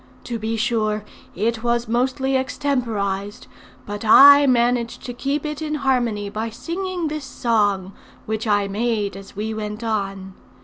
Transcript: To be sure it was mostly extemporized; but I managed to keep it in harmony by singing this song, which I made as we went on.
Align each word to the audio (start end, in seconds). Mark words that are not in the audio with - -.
To 0.23 0.39
be 0.39 0.57
sure 0.57 1.05
it 1.35 1.61
was 1.61 1.87
mostly 1.87 2.35
extemporized; 2.35 3.45
but 3.85 4.03
I 4.03 4.47
managed 4.47 5.03
to 5.05 5.13
keep 5.13 5.45
it 5.45 5.61
in 5.61 5.75
harmony 5.75 6.27
by 6.27 6.49
singing 6.49 7.07
this 7.07 7.23
song, 7.23 7.93
which 8.25 8.47
I 8.47 8.67
made 8.67 9.15
as 9.15 9.35
we 9.35 9.53
went 9.53 9.83
on. 9.83 10.33